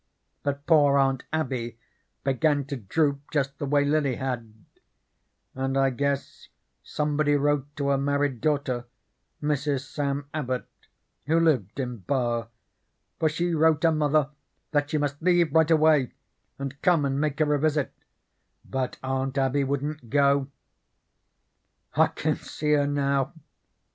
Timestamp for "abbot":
10.33-10.65